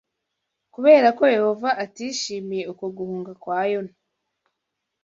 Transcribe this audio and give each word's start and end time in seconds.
Kubera 0.73 1.07
ko 1.17 1.23
Yehova 1.35 1.69
atishimiye 1.83 2.63
uko 2.71 2.85
guhunga 2.97 3.31
kwa 3.41 3.59
Yona 3.71 3.93